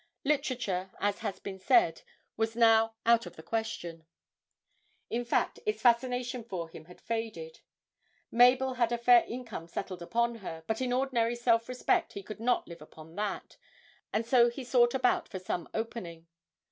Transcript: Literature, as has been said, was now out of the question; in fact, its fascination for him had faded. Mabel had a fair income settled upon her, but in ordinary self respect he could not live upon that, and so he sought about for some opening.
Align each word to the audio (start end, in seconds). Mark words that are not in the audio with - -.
Literature, 0.23 0.89
as 0.99 1.19
has 1.19 1.39
been 1.39 1.59
said, 1.59 2.01
was 2.35 2.55
now 2.55 2.95
out 3.05 3.27
of 3.27 3.35
the 3.35 3.43
question; 3.43 4.07
in 5.11 5.23
fact, 5.23 5.59
its 5.63 5.79
fascination 5.83 6.43
for 6.43 6.69
him 6.69 6.85
had 6.85 6.99
faded. 6.99 7.59
Mabel 8.31 8.73
had 8.73 8.91
a 8.91 8.97
fair 8.97 9.23
income 9.27 9.67
settled 9.67 10.01
upon 10.01 10.37
her, 10.37 10.63
but 10.65 10.81
in 10.81 10.91
ordinary 10.91 11.35
self 11.35 11.69
respect 11.69 12.13
he 12.13 12.23
could 12.23 12.39
not 12.39 12.67
live 12.67 12.81
upon 12.81 13.13
that, 13.17 13.57
and 14.11 14.25
so 14.25 14.49
he 14.49 14.63
sought 14.63 14.95
about 14.95 15.29
for 15.29 15.37
some 15.37 15.69
opening. 15.71 16.25